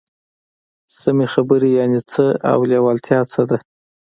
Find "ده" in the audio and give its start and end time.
3.49-3.57